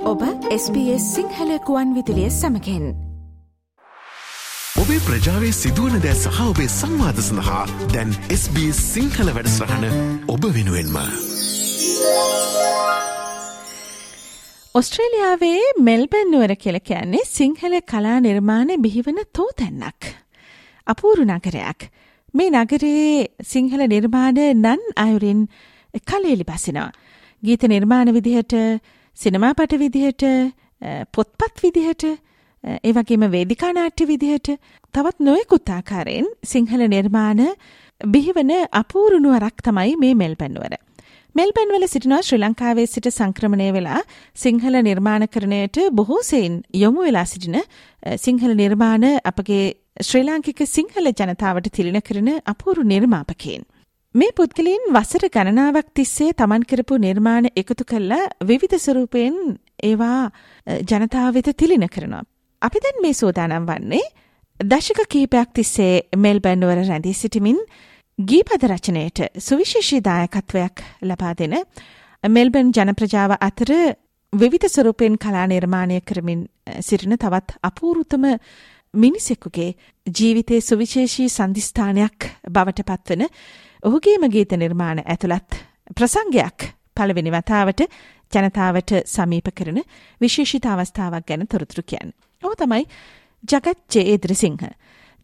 ඔබ 0.00 0.20
SBS 0.54 1.04
සිංහල 1.14 1.50
කුවන් 1.58 1.88
විදිලිය 1.94 2.30
සමකෙන් 2.30 2.84
ඔබේ 4.76 4.98
ප්‍රජාවේ 5.06 5.50
සිදුවන 5.52 5.96
දෑ 6.04 6.14
සහ 6.14 6.38
ඔබේ 6.44 6.66
සංවාධ 6.70 7.18
සඳහා 7.20 7.64
දැන් 7.94 8.12
SBS 8.30 8.78
සිංහල 8.94 9.32
වැඩස්රහන 9.36 9.86
ඔබ 10.28 10.44
වෙනුවෙන්ම. 10.56 10.98
ඔස්ට්‍රේලියාවේ 14.74 15.62
මෙල්බන් 15.80 16.30
නුවර 16.30 16.54
කියල 16.56 16.78
කියන්නේ 16.80 17.24
සිංහල 17.28 17.74
කලා 17.82 18.20
නිර්මාණ 18.20 18.70
බිහිවන 18.78 19.18
තෝතැන්නක්. 19.32 20.00
අපූරු 20.86 21.24
නගරයක්. 21.24 21.90
මේ 22.34 22.50
නගරේ 22.52 23.26
සිංහල 23.44 23.82
නිර්මාණ 23.86 24.38
නන් 24.54 24.86
අයුරින් 24.96 25.42
කලේලි 26.06 26.44
බසිනවා. 26.44 26.92
ගීත 27.42 27.62
නිර්මාණ 27.64 28.14
විදිහට 28.14 28.54
සිනමාපට 29.20 29.72
විදිහට 29.82 30.24
පොත්පත් 31.12 31.62
විදිහට 31.62 32.04
ඒවගේම 32.84 33.24
වේදිකානාට්‍ය 33.32 34.04
විදිහට 34.10 34.50
තවත් 34.94 35.24
නොයකුත් 35.28 35.70
ආකාරයෙන් 35.76 36.28
සිංහල 36.44 36.84
නිර්මාණ 36.92 37.40
බිහිවන 38.00 38.52
අපූරුණුවරක් 38.72 39.64
තමයි 39.68 39.96
මේ 40.02 40.14
මෙල්පැන්නුවර. 40.14 40.74
මෙල්බැන්වල 41.34 41.86
සිටිනවා 41.86 42.22
ශ්‍රී 42.22 42.40
ලංකාවේ 42.44 42.86
සිට 42.86 43.08
සංක්‍රමණය 43.10 43.68
වෙලා 43.76 44.00
සිංහල 44.36 44.78
නිර්මාණකරණයට 44.88 45.78
බොහෝසෙයින් 45.98 46.62
යොමු 46.74 47.08
වෙලා 47.08 47.24
සිටින 47.24 47.58
සිංහල 48.24 48.54
නිර්මාණ 48.62 49.06
අපගේ 49.30 49.64
ශ්‍රී 50.00 50.24
ලාංකික 50.28 50.62
සිංහල 50.76 51.10
ජනතාවට 51.12 51.68
තිලින 51.76 52.00
කරන 52.02 52.30
අපූරු 52.54 52.86
නිර්මාපකයෙන්. 52.94 53.66
මේ 54.14 54.32
පුද්ගලයින් 54.32 54.86
වසර 54.88 55.28
ගණනාවක් 55.28 55.88
තිස්සේ 55.94 56.32
තමන් 56.32 56.62
කරපු 56.62 56.96
නිර්මාණ 56.96 57.46
එකතු 57.52 57.84
කල්ලා 57.84 58.30
විවිධ 58.42 58.76
ස්වරූපයෙන් 58.76 59.36
ඒවා 59.82 60.30
ජනතාව 60.82 61.34
වෙත 61.34 61.50
තිලින 61.54 61.84
කරනවා. 61.86 62.22
අපි 62.62 62.78
දැන් 62.78 63.02
මේ 63.02 63.12
සෝදානම් 63.14 63.66
වන්නේ 63.66 64.06
දශක 64.60 65.04
කිහිපයක් 65.06 65.52
තිස්සේ 65.52 65.92
මෙල්බැන්නුවර 66.16 66.80
රැඳී 66.80 67.14
සිටිමින් 67.14 67.60
ගීපද 68.18 68.64
රචනයට 68.66 69.20
සුවිශේෂී 69.38 70.00
දායකත්වයක් 70.00 70.82
ලබා 71.02 71.34
දෙන 71.34 71.54
මෙල්බන් 72.24 72.72
ජනප්‍රජාව 72.72 73.36
අතර 73.40 73.70
විවිධ 74.32 74.68
ස්වරූපයෙන් 74.68 75.18
කලා 75.18 75.46
නිර්මාණය 75.46 76.00
කරමින් 76.02 76.48
සිටින 76.80 77.18
තවත් 77.18 77.60
අපූරුතම 77.62 78.24
මිනිසෙකුගේ 78.94 79.70
ජීවිතයේ 80.06 80.60
සුවිශේෂී 80.62 81.28
සන්ධිස්ථානයක් 81.30 82.30
බවට 82.48 82.82
පත්වන 82.84 83.28
ඔහුගේම 83.82 84.26
ගීත 84.28 84.52
නිර්මාණ 84.54 85.00
ඇතුළත් 85.04 85.58
ප්‍රසංගයක් 85.94 86.68
පළවෙනි 86.96 87.30
වතාවට 87.30 87.86
ජනතාවට 88.32 88.92
සමීප 89.06 89.48
කරන 89.52 89.78
විශේෂිත 90.20 90.66
අවස්ථාවක් 90.66 91.26
ගැන 91.26 91.46
තොරතුරු 91.46 91.82
කියන්න. 91.84 92.12
ඔහු 92.42 92.54
තමයි 92.54 92.84
ජගත් 93.44 93.96
ජේද්‍රසිංහ. 93.96 94.64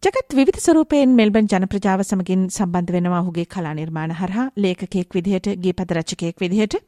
ජගත් 0.03 0.29
විධ 0.33 0.59
ස්වරූපයෙන් 0.59 1.15
මෙල්බන් 1.15 1.47
ජනප්‍රජාව 1.47 2.03
සමගින් 2.03 2.47
සම්බන්ධ 2.49 2.91
වෙනවා 2.91 3.21
ඔහුගේ 3.21 3.45
කලා 3.47 3.73
නිර්මාණ 3.73 4.11
හරහා 4.13 4.47
ලේකකෙක් 4.55 5.11
විදිහට 5.11 5.51
ගීපද 5.57 5.91
රචකයෙක් 5.91 6.39
විදිහට. 6.39 6.79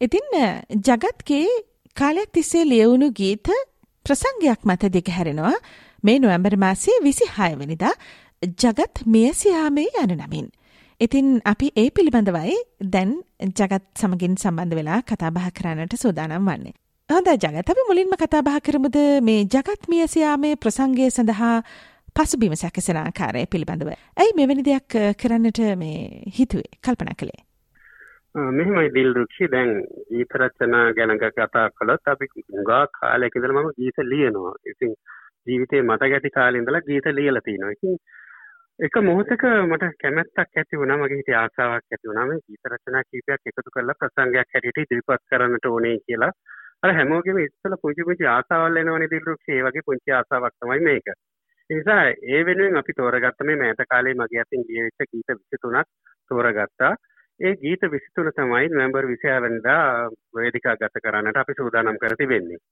ඉතින් 0.00 0.26
ජගත්ගේ 0.80 1.46
කාලයක් 1.96 2.30
තිස්සේ 2.32 2.64
ලියවුණු 2.64 3.10
ගීත 3.12 3.50
ප්‍රසංගයක් 4.06 4.60
මත 4.64 4.92
දිගහැරෙනවා 4.92 5.56
මේ 6.04 6.18
නොවැම්බර් 6.18 6.56
මාසයේ 6.58 7.02
විසි 7.02 7.26
හයවනිදා 7.32 7.94
ජගත් 8.42 9.06
මියසියාමේ 9.06 9.90
යන 9.98 10.18
නමින්. 10.18 10.48
ඉතින් 11.04 11.28
අපි 11.44 11.66
ඒ 11.76 11.88
පිළිබඳවයි 11.96 12.56
දැන් 12.94 13.12
ජගත් 13.58 13.84
සමගින් 14.00 14.34
සම්බන්ධ 14.42 14.76
වෙලා 14.78 14.98
කතාබහ 15.02 15.46
කරන්නට 15.58 15.94
සූදානම් 16.02 16.44
වන්නේ. 16.48 16.74
හොඳ 17.10 17.30
ජගත් 17.34 17.72
අපි 17.72 17.86
මුලින්ම 17.88 18.12
කතාබහ 18.20 18.58
කරමුද 18.66 18.98
මේ 19.28 19.40
ජගත් 19.46 19.88
මියසියාමේ 19.92 20.52
ප්‍රසංගය 20.56 21.08
සඳහා 21.10 21.54
පසුබිම 22.16 22.54
සැකසෙන 22.54 23.00
ආකාරය 23.00 23.42
පිළිබඳව. 23.54 23.90
ඇයි 24.20 24.36
මෙවැනි 24.40 24.66
දෙයක් 24.70 24.98
කරන්නට 25.22 25.60
මේ 25.82 25.98
හිතුවේ 26.38 26.70
කල්පනා 26.86 27.18
කළේ. 27.20 27.42
මෙහෙමයි 28.52 28.94
දිල්රුක්ෂි 28.94 29.50
දැන් 29.56 29.74
ගීත 30.12 30.38
රචනා 30.40 30.86
ගැන 30.98 31.18
කතා 31.18 31.66
කළොත් 31.78 32.14
අපි 32.14 32.30
ගා 32.70 32.84
කාලයක 32.98 33.34
ඉඳලා 33.36 33.58
මම 33.58 33.74
ගීත 33.80 33.98
ලියනවා. 34.12 34.56
ඉතින් 34.72 34.94
ජීවිතේ 35.46 35.82
මට 35.82 36.12
ගැටි 36.14 36.36
කාලේ 36.38 36.62
ඉඳලා 36.62 36.86
ගීත 36.90 37.14
ලියලා 37.18 37.48
තිනවා. 37.48 37.76
ඉතින් 37.78 37.98
එක 38.78 38.94
මොහොතක 38.98 39.42
මට 39.64 39.88
කැමැත්තක් 39.98 40.38
ඇති 40.38 40.78
වුණා 40.78 40.96
මගේ 40.96 41.18
හිතේ 41.18 41.34
ආසාවක් 41.34 41.84
ඇති 41.86 42.08
වුණා 42.08 42.24
මේ 42.26 42.38
ගීත 42.40 42.68
රචනා 42.68 43.02
කීපයක් 43.04 43.50
එකතු 43.50 43.72
කරලා 43.74 43.94
ප්‍රසංගයක් 43.94 44.48
හැටියට 44.48 44.80
ඉදිරිපත් 44.84 45.22
කරන්නට 45.30 45.66
ඕනේ 45.66 45.98
කියලා. 46.06 46.30
අර 46.82 46.94
හැමෝගෙම 46.94 47.38
ඉස්සෙල්ලා 47.38 47.82
පුංචි 47.82 48.06
පුංචි 48.08 48.26
ආසාවල් 48.26 48.76
එනවනේ 48.76 49.10
දිල්රුක්ෂි. 49.10 49.52
ඒ 49.52 49.62
වගේ 49.62 49.86
පුංචි 49.86 50.10
ආසාවක් 50.12 50.56
තමයි 50.56 50.80
මේක. 50.80 51.12
නිසා 51.70 52.04
ඒ 52.28 52.40
වෙනුවෙන් 52.46 52.80
අපි 52.80 52.96
තෝරගත්ත 52.96 53.44
මේ 53.44 53.56
මෑත 53.56 53.82
කාලේ 53.90 54.14
මගේ 54.14 54.42
අතින් 54.44 54.64
ලියවිච්ච 54.68 55.00
ගීත 55.12 55.30
23ක් 55.30 55.86
තෝරගත්තා. 56.30 56.92
ඒ 57.40 57.54
ගීත 57.56 57.84
23 57.88 58.34
තමයි 58.38 58.66
නොවැම්බර් 58.68 59.06
26 59.06 59.42
වෙනිදා 59.44 59.84
වේදිකා 60.34 60.76
ගත 60.76 61.04
කරන්නට 61.04 61.36
අපි 61.36 61.58
සූදානම් 61.60 62.00
කර 62.02 62.16
තිබෙන්නේ. 62.16 62.62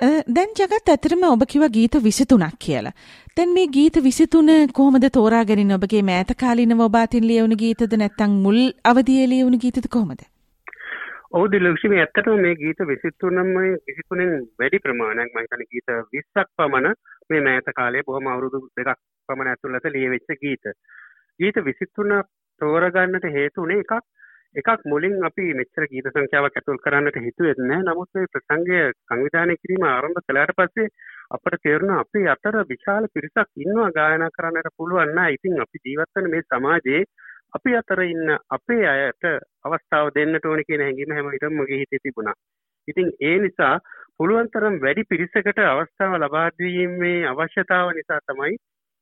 දැන් 0.00 0.52
ජගත් 0.54 0.92
ඇතරම 0.92 1.22
ඔබ 1.28 1.40
කිව 1.52 1.62
ගීත 1.76 1.94
විසිතුනක් 2.02 2.54
කියලා. 2.64 2.92
දැන් 3.36 3.54
මේ 3.54 3.66
ගීත 3.76 3.96
විසිතුන 4.04 4.50
කොහොමද 4.78 5.06
තෝරාගෙන 5.16 5.74
ඔබගේ 5.76 6.02
මෑත 6.10 6.30
කාලිනව 6.42 6.82
ඔබ 6.86 6.98
අතින් 7.00 7.26
ලියවුණු 7.26 7.56
ගීතද 7.62 7.96
නැත්නම් 7.98 8.36
මුල් 8.44 8.58
අවදියේ 8.90 9.26
ලියවුණු 9.32 9.58
ගීතද 9.58 9.88
කොහොමද? 9.90 10.22
ඔව් 11.32 11.46
දිලක්ෂි 11.52 11.90
මේ 11.90 12.04
ඇත්තටම 12.04 12.38
මේ 12.44 12.54
ගීත 12.62 12.82
23ම 12.82 13.50
23න් 13.88 14.46
වැඩි 14.62 14.82
ප්‍රමාණයක් 14.84 15.34
මම 15.34 15.42
හිතන්නේ 15.42 15.68
ගීත 15.72 15.90
20ක් 15.90 16.46
පමණ 16.56 16.94
මේ 17.30 17.42
මෑත 17.48 17.74
කාලයේ 17.80 18.06
බොහොම 18.06 18.30
අවුරුදු 18.34 18.62
දෙකක් 18.78 19.02
පමණ 19.28 19.50
ඇතුළත 19.54 19.90
ලියවෙච්ච 19.96 20.38
ගීත. 20.44 20.70
ගීත 21.40 21.58
23 21.64 22.22
තෝරගන්නට 22.60 23.28
හේතු 23.38 23.66
උනේ 23.66 23.82
එකක් 23.82 23.98
එකක් 24.54 24.84
මුලින් 24.84 25.14
අපි 25.22 25.46
මෙච්චර 25.54 25.84
ගීත 25.86 26.06
සංඛ්‍යාවක් 26.06 26.56
ඇතුල් 26.56 26.78
කරන්නට 26.78 27.16
හිතුවෙත් 27.20 27.58
නෑ 27.60 27.82
නමුත් 27.82 28.10
මේ 28.14 28.32
ප්‍රසංගය 28.32 28.78
සංවිධානය 29.02 29.54
කිරීම 29.56 29.84
ආරම්භ 29.86 30.20
කළාට 30.22 30.52
පස්සේ 30.54 30.88
අපට 31.30 31.58
තේරුණා 31.62 31.98
අපි 32.00 32.22
අතර 32.28 32.56
විශාල 32.66 33.08
පිරිසක් 33.14 33.48
ඉන්නවා 33.58 33.90
ගායනා 33.92 34.30
කරන්නට 34.30 34.76
පුළුවන් 34.76 35.14
නෑ 35.14 35.34
ඉතින් 35.34 35.60
අපි 35.60 35.84
ජීවත් 35.84 36.14
වෙන 36.14 36.30
මේ 36.30 36.46
සමාජයේ 36.46 37.02
අපි 37.52 37.74
අතර 37.74 38.00
ඉන්න 38.04 38.32
අපේ 38.50 38.84
අයට 38.86 39.24
අවස්ථාව 39.64 40.10
දෙන්නට 40.14 40.44
ඕනේ 40.44 40.64
කියන 40.64 40.82
හැඟීම 40.82 41.14
හැම 41.14 41.28
විටම 41.28 41.54
මගේ 41.54 41.78
හිතේ 41.78 42.02
තිබුණා. 42.02 42.36
ඉතින් 42.88 43.08
ඒ 43.22 43.36
නිසා 43.38 43.74
පුළුවන් 44.16 44.48
තරම් 44.48 44.76
වැඩි 44.80 45.04
පිරිසකට 45.04 45.60
අවස්ථාව 45.66 46.16
ලබා 46.18 46.48
දීමේ 46.58 47.18
අවශ්‍යතාව 47.26 47.92
නිසා 47.92 48.20
තමයි 48.26 48.54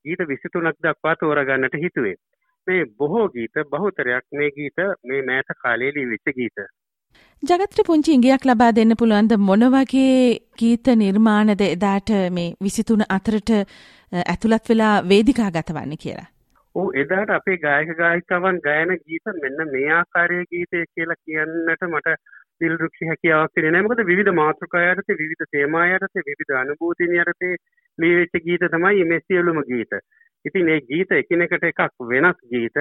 ගීත 0.05 0.23
23ක් 0.25 0.77
දක්වා 0.85 1.17
තෝරගන්නට 1.17 1.77
හිතුවේ. 1.77 2.17
මේ 2.67 2.85
බොහෝ 2.99 3.29
ගීත 3.29 3.63
බහුතරයක් 3.71 4.27
මේ 4.33 4.51
ගීත 4.51 4.83
මේ 5.05 5.23
මෑත 5.23 5.57
කාලයේ 5.63 5.95
ලියවිච්ච 5.95 6.37
ගීත. 6.39 6.59
ජගත්‍ර 7.43 7.85
පුංචි 7.87 8.15
ඉංගියක් 8.15 8.47
ලබා 8.47 8.71
දෙන්න 8.75 8.97
පුළුවන්ද 9.01 9.37
මොන 9.41 9.67
වගේ 9.73 10.15
ගීත 10.59 10.89
නිර්මාණද 10.97 11.67
එදාට 11.67 12.15
මේ 12.31 12.55
විසිතුන 12.63 13.05
අතරට 13.09 13.53
ඇතුළත් 14.25 14.71
වෙලා 14.71 14.95
වේදිකා 15.09 15.51
ගතවන්න 15.51 16.03
කියලා. 16.05 16.29
ඕ 16.75 16.89
එදාට 17.03 17.31
අපේ 17.31 17.59
ගායක 17.59 17.93
ගායිකවන් 17.99 18.59
ගයන 18.65 18.97
ගීත 19.05 19.37
මෙන්න 19.43 19.71
මේ 19.73 19.93
ආකාරය 19.99 20.41
ගීතය 20.51 20.83
කියලා 20.89 21.23
කියන්නට 21.25 21.87
මට 21.89 22.17
දිල්රුක්ෂි 22.61 23.09
හැකියාවක් 23.11 23.55
තිබෙන්නේ 23.55 23.73
නැහැ 23.77 23.89
මොකද 23.89 24.07
විවිධ 24.11 24.35
මාතෘකා 24.41 24.85
යටතේ 24.91 25.19
විවිධ 25.23 25.49
තේමා 25.53 25.87
යටතේ 25.95 26.27
විවිධ 26.29 26.61
අනුභූතින් 26.61 27.17
යටතේ 27.17 27.55
ලියවිච්ච 27.99 28.45
ගීත 28.47 28.67
තමයි 28.75 29.05
මේ 29.13 29.25
සියලුම 29.27 29.61
ගීත. 29.71 29.93
ඉතින් 30.47 30.69
ඒ 30.69 30.81
ගීත 30.83 31.13
එකිනෙකට 31.13 31.65
එකක් 31.65 32.07
වෙනස් 32.11 32.39
ගීත. 32.51 32.77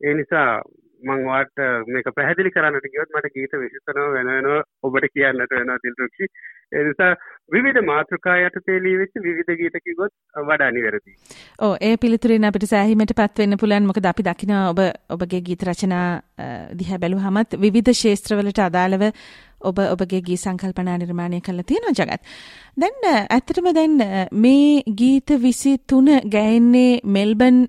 ඒ 0.00 0.14
නිසා 0.14 0.62
මං 1.04 1.24
වාට 1.26 1.62
මේක 1.88 2.10
පැහැදිලි 2.16 2.50
කරන්නට 2.50 2.88
ගියොත් 2.92 3.14
මට 3.14 3.34
ගීත 3.36 3.54
විශිෂ්ටනව 3.58 4.16
වෙන 4.16 4.30
වෙනව 4.30 4.56
ඔබට 4.82 5.08
කියන්නට 5.14 5.54
වෙනවා 5.54 5.78
දිල්රුක්ෂි 5.84 6.28
ඒ 6.72 6.82
නිසා 6.84 7.10
විවිධ 7.52 7.80
මාතෘකා 7.84 8.36
යටතේ 8.42 8.78
ලියවිච්ච 8.84 9.22
විවිධ 9.22 9.56
ගීත 9.60 9.76
කිව්වොත් 9.84 10.12
වඩා 10.48 10.70
නිවැරදි. 10.70 11.16
ඔව් 11.58 11.74
ඒ 11.80 11.94
පිළිතුරෙන් 11.96 12.48
අපිට 12.48 12.68
සෑහීමට 12.70 13.14
පත් 13.18 13.44
වෙන්න 13.44 13.60
පුළුවන් 13.60 13.88
මොකද 13.90 14.10
අපි 14.12 14.26
දකිනවා 14.28 14.64
ඔබ 14.70 14.82
ඔබගේ 15.16 15.42
ගීත 15.48 15.66
රචනා 15.68 16.06
දිහා 16.74 17.00
බැලුවහමත් 17.02 17.58
විවිධ 17.64 17.92
ශාස්ත්‍රවලට 17.94 18.62
අදාළව 18.68 19.06
ඔබ 19.62 19.78
ඔබගේ 19.84 20.22
ගී 20.28 20.40
සංකල්පනා 20.44 20.96
නිර්මාණය 20.98 21.40
කරලා 21.40 21.68
තියෙනවා 21.68 21.94
ජගත්. 21.98 22.22
දැන් 22.76 22.96
ඇත්තටම 23.10 23.70
දැන් 23.74 24.00
මේ 24.44 24.82
ගීත 25.02 25.36
23 25.38 26.18
ගැයෙන්නේ 26.36 26.90
මෙල්බන් 27.16 27.62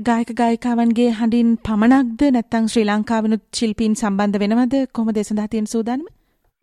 ගායක 0.00 0.30
ගායිකාවන්ගේ 0.34 1.08
හඬින් 1.12 1.48
පමණක්ද 1.66 2.22
නැත්නම් 2.30 2.68
ශ්‍රී 2.72 2.84
ලංකාවෙනුත් 2.84 3.42
ශිල්පීන් 3.54 3.94
සම්බන්ධ 3.94 4.40
වෙනවද 4.42 4.76
කොහොමද 4.92 5.16
ඒ 5.16 5.24
සඳහා 5.24 5.48
තියෙන 5.48 5.66
සූදානම? 5.66 6.04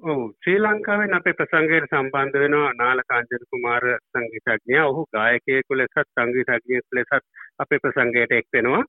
ඔව් 0.04 0.22
ශ්‍රී 0.38 0.60
ලංකාවෙන් 0.60 1.13
අපේ 1.13 1.34
ප්‍රසංගයට 1.34 1.86
සම්බන්ධ 1.88 2.40
වෙනවා 2.44 2.72
නාලක 2.74 3.12
අංජන 3.12 3.44
කුමාර 3.52 3.84
සංගීතඥයා. 4.10 4.86
ඔහු 4.88 5.04
ගායකයෙකු 5.13 5.78
ලෙසත් 5.78 6.00
සංගීතඥයෙකු 6.12 6.98
ලෙසත් 6.98 7.13
අපේ 7.60 7.80
ප්‍රසංගයට 7.80 8.31
එක් 8.31 8.48
වෙනවා. 8.54 8.84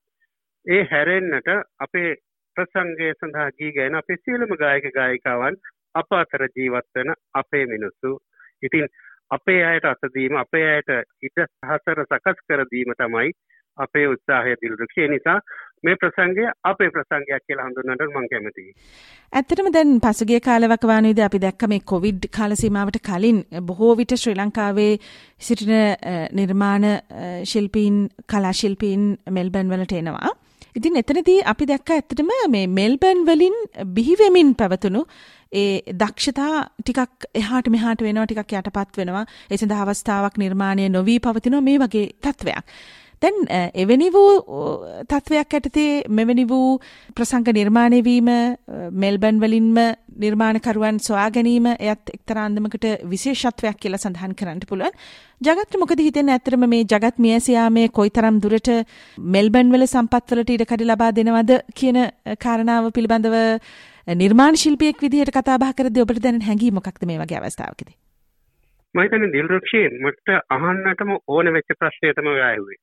ඒ 0.67 0.83
හැරෙන්නට 0.93 1.51
අපේ 1.81 2.11
ප්‍රසංගය 2.57 3.09
සඳහා 3.15 3.49
ගී 3.53 3.73
ගැන 3.73 3.99
අපේ 4.01 4.19
සියලුම 4.19 4.55
ගායක 4.57 4.87
ගායිකාවන් 4.95 5.59
අප 5.95 6.15
අතර 6.15 6.47
ජීවත් 6.51 6.89
වෙන 6.95 7.13
අපේ 7.35 7.65
මිනිස්සු. 7.67 8.15
ඉතින් 8.63 8.89
අපේ 9.31 9.61
අයට 9.65 9.87
අතදීම 9.87 10.37
අපේ 10.37 10.65
අයට 10.71 10.91
ඉඩ 11.23 11.45
සහසර 11.45 12.03
සකස් 12.05 12.43
කර 12.49 12.65
දීම 12.73 12.97
තමයි 12.97 13.37
අපේ 13.79 14.07
උත්සාහය 14.07 14.55
දිල්රුක්ෂය 14.57 15.09
නිසා 15.09 15.39
මේ 15.83 15.97
ප්‍රසංගය 15.97 16.47
අපේ 16.65 16.91
ප්‍රසංගයක් 16.91 17.43
කියලා 17.43 17.67
හඳුන්වන්නට 17.67 18.07
මම 18.07 18.29
කැමතියි. 18.29 18.73
ඇත්තටම 19.33 19.69
දැන් 19.73 19.93
පසුගිය 20.01 20.41
කාලවකවානුවේදී 20.41 21.27
අපි 21.27 21.41
දැක්ක 21.41 21.69
මේ 21.69 21.83
කොවිඩ් 21.85 22.31
කාල 22.31 22.57
සීමාවට 22.57 22.99
කලින් 23.03 23.39
බොහෝ 23.63 23.93
විට 23.97 24.17
ශ්‍රී 24.17 24.37
ලංකාවේ 24.37 24.91
සිටින 25.41 25.77
නිර්මාණ 26.33 26.89
ශිල්පීන් 27.45 28.03
කලා 28.27 28.53
ශිල්පීන් 28.55 29.07
මෙල්බන් 29.31 29.73
වලට 29.73 29.95
එනවා. 29.95 30.35
ඉතින් 30.77 30.97
එතනදී 30.97 31.39
අපි 31.47 31.65
දැක්ක 31.67 31.91
ඇත්තටම 31.93 32.31
මේ 32.51 32.67
මෙල්බන් 32.73 33.25
වලින් 33.25 33.57
බිහිවෙමින් 33.95 34.55
පැවතුණු 34.55 35.07
ඒ 35.53 35.95
දක්ෂතා 35.95 36.53
ටිකක් 36.81 37.27
එහාට 37.35 37.69
මෙහාට 37.69 38.03
වෙනවා 38.03 38.27
ටිකක් 38.27 38.53
යටපත් 38.55 39.01
වෙනවා 39.01 39.25
ඒ 39.51 39.57
සඳහා 39.57 39.83
අවස්ථාවක් 39.85 40.39
නිර්මාණය 40.39 40.89
නොවී 40.91 41.19
පවතිනවා 41.21 41.63
මේ 41.63 41.79
වගේ 41.79 42.07
තත්වයක්. 42.23 42.65
දැන් 43.23 43.37
එවැනි 43.83 44.09
වූ 44.13 44.33
තත්වයක් 45.11 45.55
ඇටතේ 45.59 45.91
මෙවැනි 46.19 46.45
වූ 46.49 46.79
ප්‍රසංග 47.17 47.49
නිර්මාණය 47.59 48.03
වීම 48.05 48.29
මෙල්බන් 49.05 49.41
වලින්ම 49.45 49.79
නිර්මාණකරුවන් 50.25 51.01
සොයා 51.07 51.31
ගැනීම 51.31 51.67
එයත් 51.73 52.13
එක්තරා 52.17 52.45
අන්දමකට 52.49 52.87
විශේෂත්වයක් 53.13 53.81
කියලා 53.83 54.03
සඳහන් 54.05 54.37
කරන්න 54.41 54.63
පුළුවන්. 54.69 54.95
ජගත් 55.41 55.81
මොකද 55.83 56.05
හිතෙන්නේ 56.07 56.37
ඇත්තටම 56.37 56.69
මේ 56.69 56.85
ජගත් 56.85 57.21
මියසියාමේ 57.27 57.89
කොයිතරම් 57.99 58.41
දුරට 58.45 58.73
මෙල්බන් 59.35 59.75
වල 59.75 59.89
සම්පත්වලට 59.89 60.55
ඉඩකඩ 60.57 60.89
ලබා 60.91 61.13
දෙනවද 61.19 61.53
කියන 61.81 62.01
කාරණාව 62.45 62.91
පිළිබඳව 62.97 63.37
නිර්මාණ 64.15 64.61
ශිල්පියෙක් 64.63 65.01
විදිහට 65.03 65.35
කතා 65.35 65.59
බහ 65.59 65.77
කරද්දී 65.79 66.05
ඔබට 66.05 66.23
දැනෙන 66.25 66.49
හැඟීම 66.49 66.77
මොකක්ද 66.79 67.07
මේ 67.07 67.23
වගේ 67.23 67.41
අවස්ථාවකදී? 67.41 67.97
මම 68.95 69.03
හිතන්නේ 69.03 69.33
දිල්රුක්ෂේ 69.33 69.89
මට 70.05 70.43
අහන්නටම 70.57 71.17
ඕන 71.29 71.53
වෙච්ච 71.57 71.73
ප්‍රශ්නය 71.81 72.13
තමයි 72.19 72.43
ආවේ. 72.49 72.79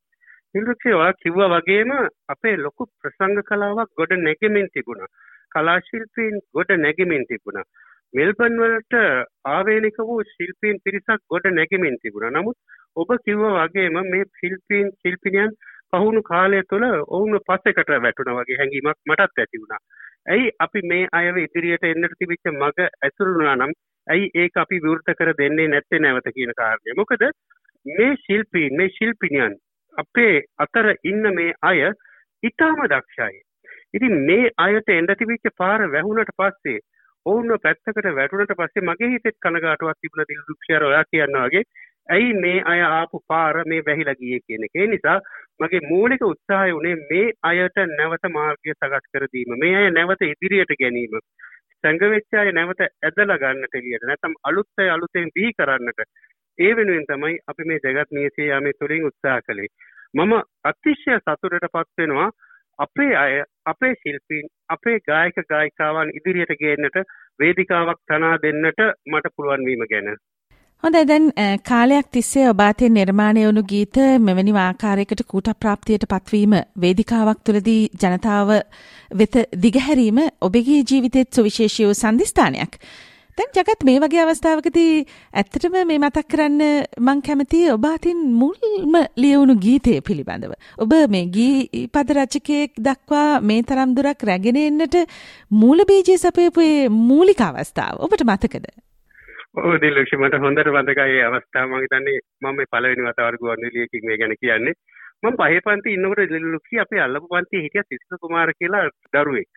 ඉන්ද්‍රක්ෂය 0.56 0.92
ඔයා 0.94 1.14
කිව්වා 1.16 1.50
වගේම 1.54 1.92
අපේ 2.30 2.56
ලොකු 2.58 2.86
ප්‍රසංග 2.98 3.40
කලාවක් 3.44 3.90
ගොඩ 3.98 4.12
නැගෙමින් 4.20 4.68
තිබුණා. 4.70 5.10
කලා 5.52 5.80
ශිල්පීන් 5.82 6.36
ගොඩ 6.54 6.72
නැගෙමින් 6.78 7.26
තිබුණා. 7.26 7.66
මෙල්බන් 8.14 8.60
වලට 8.60 9.02
ආවේනික 9.50 9.98
වූ 10.04 10.20
ශිල්පීන් 10.28 10.78
පිරිසක් 10.86 11.24
ගොඩ 11.28 11.48
නැගෙමින් 11.52 11.98
තිබුණා. 11.98 12.36
නමුත් 12.36 12.58
ඔබ 12.96 13.16
කිව්වා 13.26 13.66
වගේම 13.66 13.98
මේ 14.08 14.30
ශිල්පීන් 14.36 14.94
ශිල්පිනියන් 15.00 15.58
පහුණු 15.94 16.24
කාලය 16.24 16.62
තුළ 16.70 16.88
ඔවුන් 17.10 17.40
පස්සෙකට 17.44 17.92
වැටුණා 17.98 18.38
වගේ 18.40 18.60
හැඟීමක් 18.60 19.00
මටත් 19.06 19.40
ඇති 19.40 19.64
වුණා. 19.64 19.82
ඇයි 20.28 20.56
අපි 20.60 20.86
මේ 20.86 21.12
අයව 21.14 21.38
ඉදිරියට 21.40 21.86
එන්නට 21.86 22.18
තිබිච්ච 22.20 22.54
මග 22.54 22.90
ඇසුරුණා 23.02 23.58
නම් 23.58 23.76
ඇයි 24.08 24.32
ඒක 24.38 24.58
අපි 24.60 24.84
විවෘත 24.86 25.14
කර 25.16 25.36
දෙන්නේ 25.36 25.70
නැත්තේ 25.70 26.00
නැවත 26.00 26.32
කියන 26.32 26.56
කාරණය. 26.56 26.96
මොකද 26.96 27.30
මේ 27.86 28.16
ශිල්පීන් 28.22 28.78
මේ 28.78 28.96
ශිල්පිනියන් 28.96 29.62
අපේ 29.98 30.36
අතර 30.58 30.88
ඉන්න 31.04 31.34
මේ 31.36 31.54
අය 31.62 31.80
ඉතාම 32.44 32.82
දක්ෂයි. 32.88 33.42
ඉතින් 33.94 34.16
මේ 34.26 34.52
අයට 34.58 34.90
එන්ඩ 34.92 35.16
තිබිච්ච 35.16 35.54
පාර 35.58 35.80
වැැහුණට 35.88 36.34
පස්සේ 36.38 36.80
ඔවුන්ව 37.26 37.62
පැත්තකට 37.64 38.10
වැටුනට 38.12 38.54
පස්සේ 38.56 38.88
මගේ 38.90 39.10
හිතෙත් 39.10 39.38
කනගාටුවක් 39.40 39.98
තිබුණ 39.98 40.30
දිල් 40.30 40.44
දුක්ෂයර 40.48 40.84
ඔයා 40.84 41.04
කියන්න 41.06 41.38
වගේ 41.38 41.64
ඇයි 42.10 42.34
මේ 42.36 42.58
අය 42.66 42.82
ආපු 42.82 43.22
පාර 43.28 43.64
මේ 43.66 43.82
වැහිලා 43.82 44.16
ගියේ 44.16 44.40
කියන 44.40 44.66
එක. 44.66 44.76
ඒ 44.76 44.88
නිසා 44.88 45.20
මගේ 45.60 45.88
මූලික 45.90 46.24
උත්සාහය 46.24 46.72
උනේ 46.72 46.96
මේ 47.12 47.26
අයට 47.44 47.78
නැවත 47.92 48.30
මාර්ගය 48.32 48.74
සකස් 48.74 49.06
කර 49.14 49.28
දීම. 49.34 49.56
මේ 49.58 49.76
අය 49.76 49.92
නැවත 49.92 50.24
ඉදිරියට 50.24 50.76
ගැනීම. 50.82 51.20
සංගවෙච්ච 51.84 52.40
අය 52.42 52.52
නැවත 52.52 52.82
ඇදලා 52.82 53.38
ගන්නට 53.38 53.80
එළියට. 53.80 54.08
නැත්නම් 54.10 54.36
අලුත් 54.44 54.70
අය 54.78 54.90
අලුතෙන් 54.90 55.34
බිහි 55.36 55.54
කරන්නට 55.54 56.04
ඒ 56.60 56.76
වෙනුවෙන් 56.76 57.06
තමයි 57.06 57.38
අපි 57.48 57.64
මේ 57.66 57.80
ජගත් 57.86 58.10
නියසේ 58.12 58.48
යාමේ 58.48 58.74
තුළින් 58.74 59.06
උත්සාහ 59.06 59.40
කළේ. 59.42 59.70
මම 60.16 60.34
අතිශය 60.64 61.18
සතුටට 61.18 61.72
පත්වෙනවා 61.72 62.30
අපේ 62.80 63.16
අය 63.16 63.34
අපේ 63.66 63.94
ශිල්පීන් 63.96 64.46
අපේ 64.70 64.98
ගායක 65.02 65.36
ගායිකාවන් 65.50 66.14
ඉදිරියට 66.16 66.54
ගේන්නට 66.60 66.98
වේදිකාවක් 67.40 68.00
තනා 68.08 68.36
දෙන්නට 68.38 68.80
මට 69.06 69.36
පුළුවන්වීම 69.36 69.86
ගැන. 69.92 70.16
හොඳයි 70.84 71.08
දැන් 71.08 71.28
කාලයක් 71.70 72.08
තිස්සේ 72.12 72.50
ඔබාතෙන් 72.50 72.94
නිර්මාණය 72.94 73.46
වුණු 73.46 73.64
ගීත 73.64 73.98
මෙවැනි 74.20 74.54
ආකාරයකට 74.60 75.24
කූට 75.28 75.50
ප්‍රාප්තියට 75.60 76.06
පත්වීම 76.12 76.54
වේදිකාවක් 76.82 77.40
තුළදී 77.46 77.82
ජනතාව 78.02 78.50
වෙත 79.12 79.36
දිගහැරීම 79.64 80.20
ඔබගේ 80.42 80.82
ජීවිතෙත් 80.84 81.30
සුවිශේෂී 81.32 81.86
වූ 81.86 81.96
සන්ධස්ථානයක්. 81.96 82.74
දැන් 83.38 83.50
ජගත් 83.58 83.84
මේ 83.88 84.00
වගේ 84.02 84.24
අවස්ථාවකදී 84.24 84.90
ඇත්තටම 85.40 85.76
මේ 85.90 85.98
මතක් 85.98 86.28
කරන්න 86.34 86.60
මං 87.04 87.22
කැමතියි 87.28 87.72
ඔබ 87.76 87.86
අතින් 87.90 88.20
මුල්ම 88.42 88.98
ලියවුණු 89.18 89.56
ගීතය 89.64 89.96
පිළිබඳව. 90.08 90.54
ඔබ 90.78 90.94
මේ 91.16 91.26
ගී 91.38 91.88
පද 91.96 92.18
රචකයෙක් 92.18 92.78
දක්වා 92.88 93.42
මේ 93.42 93.66
තරම් 93.72 93.96
දුරක් 93.98 94.26
රැගෙන 94.30 94.60
එන්නට 94.62 94.98
මූල 95.64 95.82
බීජය 95.92 96.18
සපයපු 96.18 96.68
මූලික 97.00 97.42
අවස්ථාව 97.42 98.06
ඔබට 98.06 98.26
මතකද? 98.30 98.70
ඔව් 99.56 99.80
දිලක්ෂ 99.82 100.16
මට 100.20 100.44
හොඳට 100.46 100.74
මතකයි 100.78 101.18
ඒ 101.18 101.26
අවස්ථාව 101.32 101.68
මම 101.70 101.84
හිතන්නේ 101.86 102.22
මම 102.42 102.56
මේ 102.56 102.72
පළවෙනි 102.72 103.10
වතාවට 103.10 103.42
ගුවන්විදුලියකින් 103.42 104.08
මේ 104.08 104.22
ගැන 104.22 104.38
කියන්නේ. 104.38 104.78
මම 105.24 105.42
පහේ 105.42 105.66
පන්ති 105.66 105.98
ඉන්නකොට 105.98 106.30
දිලක්ෂ 106.30 106.82
අපේ 106.86 107.02
අල්ලපු 107.02 107.34
පන්තියේ 107.34 107.66
හිටිය 107.66 107.90
සිසිල 107.90 108.22
කුමාර 108.22 108.54
කියලා 108.60 108.88
දරුවෙක්. 109.14 109.52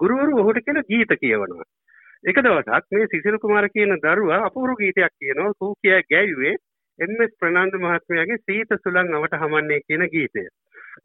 ගුරුවරු 0.00 0.40
ඔහුට 0.40 0.66
කියලා 0.66 0.88
ගීත 0.92 1.20
කියවනවා. 1.20 1.70
එක 2.24 2.38
දවසක් 2.38 2.92
මේ 2.92 3.06
සිසිල් 3.06 3.36
කුමාර 3.38 3.66
කියන 3.68 3.92
දරුවා 3.98 4.40
අපූරු 4.46 4.74
ගීතයක් 4.76 5.12
කියනවා 5.16 5.52
සූ 5.54 5.70
කියා 5.76 6.00
ගැයුවේ 6.10 6.56
එම්.එස්. 6.98 7.30
ප්‍රනාන්දු 7.34 7.78
මහත්මයාගේ 7.78 8.40
සීත 8.40 8.74
සුළං 8.78 9.14
අවට 9.18 9.36
හමන්නේ 9.42 9.80
කියන 9.82 10.04
ගීතය. 10.06 10.42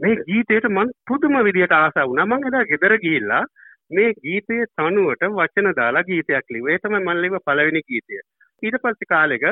මේ 0.01 0.15
ගීතයට 0.25 0.67
මං 0.69 0.91
පුදුම 1.07 1.37
විදියට 1.47 1.75
ආසා 1.75 2.05
වුණා. 2.05 2.25
මං 2.27 2.47
එදා 2.49 2.65
ගෙදර 2.71 2.95
ගිහිල්ලා 2.97 3.43
මේ 3.91 4.09
ගීතයේ 4.17 4.65
තනුවට 4.73 5.23
වචන 5.31 5.71
දාලා 5.79 6.03
ගීතයක් 6.03 6.51
ලිව්වා. 6.51 6.73
ඒ 6.73 6.79
තමයි 6.79 6.99
මම 6.99 7.21
ලිව්ව 7.21 7.39
පළවෙනි 7.45 7.81
ගීතය. 7.83 8.19
ඊට 8.63 8.77
පස්සේ 8.83 9.11
කාලෙක 9.13 9.47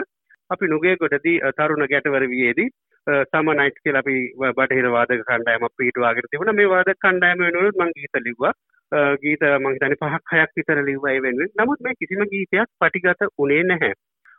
අපි 0.49 0.65
නුගේගොඩදී 0.67 1.37
තරුණ 1.57 1.87
ගැටවර 1.87 2.27
වියේදී 2.33 2.69
සම 3.07 3.53
නයිට් 3.53 3.79
කියලා 3.79 4.03
අපි 4.05 4.17
බටහිර 4.51 4.91
වාදක 4.91 5.23
කණ්ඩායමක් 5.23 5.73
පිටුවාගෙන 5.77 6.29
තිබුණා. 6.29 6.59
මේ 6.59 6.69
වාදක 6.69 7.01
කණ්ඩායම 7.01 7.47
වෙනුවෙන් 7.47 7.81
මං 7.81 7.97
ගීත 7.97 8.23
ලිව්වා. 8.27 8.53
ගීත 9.21 9.43
මං 9.51 9.75
හිතන්නේ 9.75 9.99
පහක් 10.01 10.33
හයක් 10.33 10.51
විතර 10.57 10.79
ලිව්වා 10.89 11.13
ඒ 11.13 11.21
වෙනුවෙන්. 11.21 11.53
නමුත් 11.59 11.79
මේ 11.81 11.99
කිසිම 11.99 12.23
ගීතයක් 12.33 12.69
පටිගත 12.81 13.23
වුණේ 13.37 13.63
නැහැ. 13.63 13.93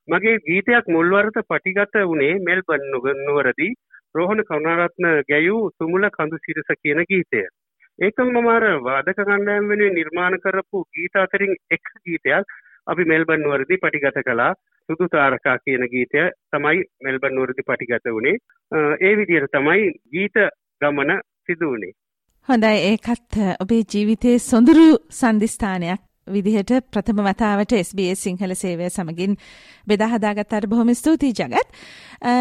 මගේ 0.08 0.36
ගීතයක් 0.40 0.88
මුල්වරට 0.88 1.38
පටිගත 1.50 1.94
වුණේ 2.04 2.34
මෙල්බන් 2.48 2.84
නුවරදී 2.92 3.72
රෝහණ 4.14 4.44
කරුණාරත්න 4.48 5.06
ගැයූ 5.30 5.62
සුමුල 5.78 6.08
කඳු 6.10 6.38
සිරස 6.44 6.68
කියන 6.82 7.00
ගීතය. 7.10 7.42
ඒකම 7.98 8.30
මම 8.32 8.48
අර 8.48 8.64
වාදක 8.82 9.18
කණ්ඩායම් 9.20 9.68
වෙනුවෙන් 9.70 9.98
නිර්මාණ 9.98 10.38
කරපු 10.44 10.84
ගීත 10.94 11.16
අතරින් 11.16 11.56
එක 11.70 11.84
ගීතයක් 12.04 12.54
අපි 12.86 13.10
මෙල්බන් 13.12 13.44
නුවරදී 13.44 13.78
පටිගත 13.78 14.22
කළා. 14.28 14.52
සුදු 14.88 15.08
තාරකා 15.08 15.56
කියන 15.58 15.84
ගීතය 15.92 16.24
තමයි 16.52 16.84
මෙල්බන් 17.02 17.36
නුවරදී 17.36 17.68
පටිගත 17.68 18.08
වුණේ. 18.08 18.36
ඒ 19.00 19.12
විදිහට 19.18 19.52
තමයි 19.52 19.92
ගීත 20.12 20.36
ගමන 20.80 21.12
සිදු 21.46 21.70
වුණේ. 21.72 21.94
හොඳයි 22.48 22.80
ඒකත් 22.86 23.36
ඔබේ 23.62 23.84
ජීවිතයේ 23.84 24.38
සොඳුරු 24.40 24.88
සන්ධිස්ථානයක් 25.10 26.00
විදිහට 26.26 26.72
ප්‍රථම 26.92 27.20
වතාවට 27.24 27.72
SBS 27.76 28.24
සිංහල 28.26 28.52
සේවය 28.54 28.88
සමගින් 28.88 29.36
බෙදාහදාගත්තාට 29.88 30.66
බොහොම 30.68 30.90
ස්තුතියි 30.94 31.32
ජගත්. 31.32 31.70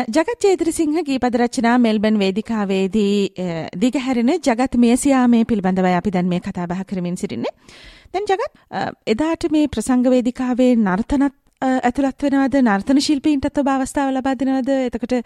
ජගත් 0.10 0.36
චේත්‍රසිංහ 0.42 0.98
ගීපද 1.08 1.38
රචනා 1.40 1.76
මෙල්බන් 1.80 2.20
වේදිකාවේදී 2.20 3.16
දිගහැරෙන 3.78 4.34
ජගත් 4.40 4.76
මියසියාමේ 4.78 5.46
පිළිබඳව 5.46 5.88
අපි 5.92 6.12
දැන් 6.12 6.28
මේ 6.28 6.42
කතා 6.42 6.68
බහ 6.68 6.84
කරමින් 6.86 7.16
සිටින්නේ. 7.16 7.54
දැන් 8.14 8.28
ජගත් 8.28 8.52
එදාට 9.08 9.48
මේ 9.52 9.70
ප්‍රසංග 9.70 10.04
වේදිකාවේ 10.10 10.76
නර්තනත් 10.78 11.40
ඇතුළත් 11.62 12.28
වෙනවද 12.28 12.60
නර්තන 12.62 13.02
ශිල්පීන්ටත් 13.02 13.64
ඔබ 13.64 13.70
අවස්ථාව 13.70 14.12
ලබා 14.12 14.36
දෙනවද 14.36 14.76
එතකොට 14.82 15.18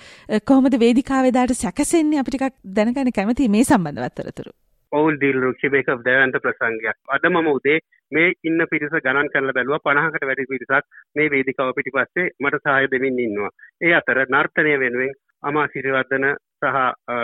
කොහොමද 0.46 0.80
වේදිකාවේ 0.80 1.34
දාට 1.34 1.58
සැකසෙන්නේ 1.58 2.22
අපි 2.22 2.34
ටිකක් 2.34 2.58
දැනගන්න 2.78 3.14
කැමති 3.14 3.50
මේ 3.50 3.66
සම්බන්ධවත් 3.66 4.18
තොරතුරු 4.22 4.58
ඔවුල් 4.92 5.20
දිල් 5.20 5.38
රුක්ෂිබේක 5.38 5.88
දෑවන්ත 6.00 6.38
ප්‍රසංගයක්. 6.40 6.98
අද 7.08 7.24
මම 7.26 7.48
උදේ 7.50 7.80
මේ 8.12 8.34
ඉන්න 8.44 8.62
පිරිස 8.72 8.94
ගණන් 8.98 9.30
කරලා 9.30 9.54
බැලුවා 9.54 9.84
පණහකට 9.86 10.26
වැඩි 10.26 10.46
පිරිසක් 10.46 10.86
මේ 11.16 11.30
වේදිකාව 11.30 11.74
පිටිපස්සේ 11.74 12.30
මට 12.40 12.64
සහාය 12.64 12.88
දෙමින් 12.88 13.20
ඉන්නවා. 13.20 13.52
ඒ 13.82 13.94
අතර 13.94 14.20
නර්තනය 14.28 14.74
වෙනුවෙන් 14.78 15.14
අමා 15.44 15.68
සිරිවර්ධන 15.68 16.26
සහ 16.62 16.78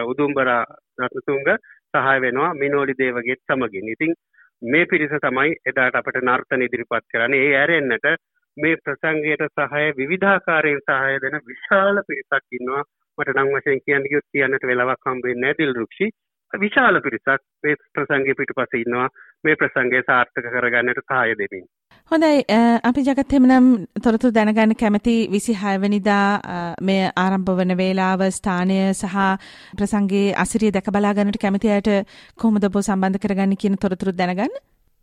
උදුම්බරා 0.06 0.64
රත්නතුංග 1.00 1.48
සහාය 1.94 2.20
වෙනවා 2.22 2.54
මිනෝලි 2.56 2.94
දේවගේත් 2.96 3.42
සමගින්. 3.44 3.90
ඉතින් 3.90 4.14
මේ 4.62 4.86
පිරිස 4.86 5.16
තමයි 5.20 5.56
එදාට 5.66 5.96
අපට 5.96 6.20
නර්තන 6.22 6.62
ඉදිරිපත් 6.62 7.06
කරන්නේ. 7.08 7.44
ඒ 7.44 7.56
ඇරෙන්නට 7.58 8.06
මේ 8.58 8.76
ප්‍රසංගයට 8.78 9.62
සහය 9.62 9.86
විවිධාකාරයෙන් 9.98 10.82
සහය 10.82 11.16
දෙන 11.22 11.40
විශාල 11.46 12.04
පිරිසක් 12.08 12.46
ඉන්නවා. 12.52 12.84
මට 13.18 13.36
නම් 13.36 13.50
වශයෙන් 13.54 13.82
කියන්න 13.86 14.06
ගියොත් 14.06 14.28
කියන්නට 14.32 14.64
වෙලාවක් 14.64 15.10
හම්බෙන්නේ 15.10 15.42
නැහැ 15.42 15.58
දිල් 15.60 15.74
රුක්ෂි. 15.76 16.08
විශාල 16.56 17.02
පිරිසක් 17.02 17.42
මේ 17.64 17.76
ප්‍රසංගය 17.94 18.36
පිටුපස 18.36 18.76
ඉන්නවා. 18.76 19.08
මේ 19.44 19.56
ප්‍රසංගය 19.56 20.02
සාර්ථක 20.06 20.48
කරගන්නට 20.48 21.02
සහාය 21.04 21.36
දෙමින්. 21.36 21.66
හොඳයි. 22.12 22.44
අපි 22.84 23.02
ජගත් 23.02 23.30
එහෙමනම් 23.30 23.70
තොරතුරු 24.00 24.34
දැනගන්න 24.34 24.76
කැමති 24.76 25.16
26 25.30 25.82
වෙනිදා 25.82 26.26
මේ 26.82 27.10
ආරම්භ 27.18 27.54
වන 27.54 27.78
වේලාව 27.78 28.26
ස්ථානය 28.32 28.80
සහ 28.92 29.16
ප්‍රසංගයේ 29.78 30.36
අසිරිය 30.38 30.72
දැක 30.72 30.92
බලා 30.92 31.14
ගන්නට 31.14 31.42
කැමති 31.42 31.74
අයට 31.78 31.92
කොහොමද 32.38 32.70
ඔබ 32.70 32.78
සම්බන්ධ 32.82 33.24
කරගන්නේ 33.26 33.62
කියන 33.64 33.78
තොරතුරු 33.78 34.14
දැනගන්න? 34.14 34.60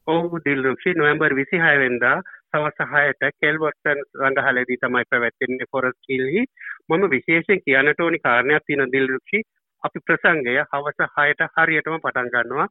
ඔව් 0.06 0.38
දිල් 0.44 0.62
රුක්ෂි. 0.62 0.94
නොවැම්බර් 0.94 1.34
26 1.34 1.82
වෙනිදා 1.84 2.18
සවස් 2.50 2.90
හයට 2.92 3.22
කෙල්වර්ටන් 3.42 4.00
රඟහලේදී 4.20 4.82
තමයි 4.82 5.08
පැවැත්වෙන්නේ 5.10 5.70
ෆොරස් 5.72 5.96
කිල්හි 6.06 6.42
මම 6.88 7.10
විශේෂයෙන් 7.10 7.64
කියන්නට 7.64 8.00
ඕනි 8.00 8.18
කාරණයක් 8.20 8.64
තියෙන 8.66 8.92
දිල්රුක්ෂි 8.94 9.42
අපි 9.82 10.02
ප්‍රසංගය 10.02 10.56
හවස 10.64 11.12
හයට 11.16 11.44
හරියටම 11.54 11.98
පටන් 11.98 12.30
ගන්නවා. 12.30 12.68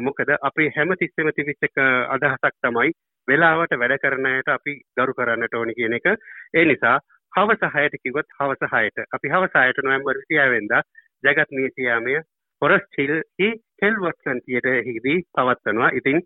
මොකද 0.00 0.30
අපි 0.40 0.68
හැම 0.70 0.94
තිස්සෙම 0.96 1.30
තිවිච්චක 1.32 1.80
අදහසක් 2.08 2.54
තමයි 2.60 2.92
වෙලාවට 3.28 3.74
වැඩ 3.76 3.96
කරනයට 3.98 4.48
අපි 4.50 4.74
ගරු 4.96 5.14
කරන්නට 5.14 5.54
ඕනි 5.54 5.74
කියන 5.74 5.94
එක. 5.94 6.06
ඒ 6.54 6.64
නිසා 6.64 6.96
හවස 7.32 7.74
හයට 7.74 7.96
කිවොත් 7.98 8.28
හවස 8.38 8.72
හයට. 8.74 9.04
අපි 9.10 9.28
හවසායට 9.28 9.78
නොවැම්බර් 9.80 10.22
26 10.24 10.50
වෙනිදා 10.50 10.82
ජගත් 11.24 11.50
මියසියාමය 11.52 12.16
ෆොරස් 12.62 12.88
හිල්හි 12.96 13.48
කෙල්වර්ටන් 13.78 14.40
තියටරෙහිදී 14.40 15.18
පවත්වනවා. 15.32 15.90
ඉතින් 15.92 16.18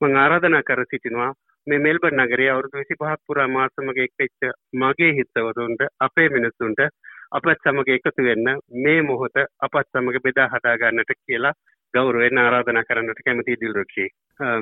මං 0.00 0.16
ආරාධනා 0.16 0.62
කර 0.62 0.84
සිටිනවා 0.86 1.32
මේ 1.66 1.78
මෙල්බර් 1.78 2.12
නගරේ 2.14 2.50
අවුරුදු 2.50 2.78
විසි 2.78 2.94
පහක් 2.94 3.18
පුරා 3.26 3.48
මා 3.48 3.66
සමග 3.68 3.98
එක්වෙච්ච 4.00 4.54
මගේ 4.74 5.10
හිතවතුන්ට 5.12 5.82
අපේ 6.00 6.28
මිනිස්සුන්ට 6.28 6.80
අපත් 7.32 7.52
සමග 7.58 7.98
එකතු 7.98 8.28
වෙන්න 8.28 8.54
මේ 8.84 9.02
මොහොත 9.02 9.36
අපත් 9.66 9.86
සමග 9.88 10.24
බෙදා 10.26 10.48
හදා 10.48 10.76
ගන්නට 10.76 11.18
කියලා 11.18 11.54
ගෞරවෙන් 11.94 12.38
ආරාධනා 12.38 12.88
කරන්නට 12.88 13.24
කැමති 13.26 13.60
දිල්රුක්ෂි 13.60 14.08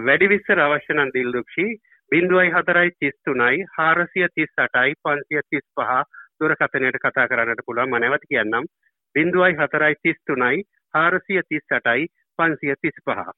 වැඩි 0.06 0.32
විස්සර 0.34 0.60
අවශ්‍ය 0.60 0.94
නම් 0.94 1.14
දිල්රුක්ෂි 1.16 1.66
බින්දුවයි 2.10 2.50
හතරයි 2.50 2.90
තිස් 3.00 3.16
තුනයි 3.24 3.66
හාරසිය 3.76 4.26
තිස් 4.34 4.64
අටයි 4.64 4.94
පන්සිය 5.04 5.42
තිස් 5.50 5.66
පහ 5.76 5.92
දුරකථනයට 6.40 6.98
කතා 6.98 7.28
කරන්නට 7.28 7.62
පුළුවන්. 7.66 7.90
මනැවත 7.90 8.24
කියන්නම්. 8.30 8.66
බින්දුවයි 9.14 9.54
හතරයි 9.54 9.94
තිස් 10.02 10.18
තුනයි 10.26 10.64
හාරසිය 10.94 11.42
තිස් 11.48 11.76
අටයි 11.78 12.08
පන්සිය 12.38 12.74
තිස් 12.82 12.96
පහ 13.06 13.30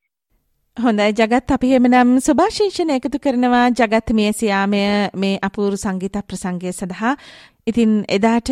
හොඳයි 0.77 1.12
ජගත්. 1.12 1.53
අපි 1.53 1.75
එමනම් 1.75 2.17
සුභාශිංෂණ 2.21 2.95
එකතු 2.97 3.19
කරනවා. 3.19 3.67
ජගත් 3.71 4.15
මියසියාමය 4.15 4.83
මේ 5.15 5.39
අපූරු 5.43 5.77
සංගීත 5.77 6.17
ප්‍රසංගය 6.29 6.73
සඳහා. 6.73 7.15
ඉතින් 7.66 7.90
එදාට 8.09 8.50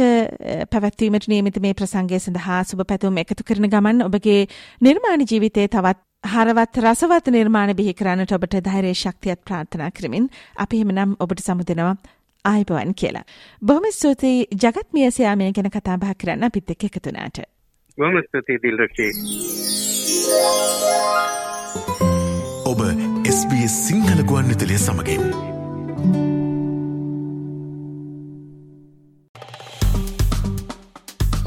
පැවැත්වීමට 0.71 1.27
නියමිත 1.29 1.59
මේ 1.59 1.75
ප්‍රසංගය 1.75 2.19
සඳහා 2.19 2.61
සුබ 2.65 2.85
පැතුම් 2.85 3.19
එකතු 3.19 3.45
කරන 3.45 3.67
ගමන් 3.69 4.03
ඔබගේ 4.03 4.47
නිර්මාණ 4.81 5.25
ජීවිතය 5.25 5.67
තවත් 5.69 6.01
හරවත් 6.25 6.77
රසවත් 6.79 7.31
නිර්මාණ 7.31 7.75
බිහි 7.75 7.95
කරන්නට 7.95 8.33
ඔබට 8.33 8.57
ධෛර්ය 8.63 8.95
ශක්තියත් 8.95 9.41
ප්‍රාර්ථනා 9.43 9.91
කරමින් 9.91 10.29
අපි 10.57 10.81
එමනම් 10.81 11.15
ඔබට 11.19 11.41
සමුදෙනවා 11.41 11.95
ආයිබවන් 12.45 12.95
කියලා. 12.95 13.25
බොහොම 13.63 13.87
ස්තුතියි 13.91 14.47
ජගත් 14.55 14.89
මියසියාමය 14.93 15.53
ගැන 15.53 15.71
කතා 15.71 15.97
බහ 15.99 16.13
කරන්න 16.17 16.45
අපිත් 16.45 16.71
එක්ක 16.71 16.85
එකතු 16.85 17.07
වුණාට. 17.07 17.41
බොහොම 17.99 18.21
ස්තුතියි 18.23 18.63
දිල්රෂී. 18.63 19.13
ඔබ 22.67 22.85
SBS 23.31 23.81
සිංහල 23.87 24.23
ගුවන් 24.25 24.49
විතලිය 24.49 24.79
සමඟින්. 24.79 25.60